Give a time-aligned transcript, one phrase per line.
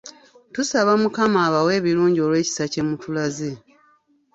[0.53, 3.51] Tusaba mukama abawe ebirungi olw’ekisa kye mutulaze.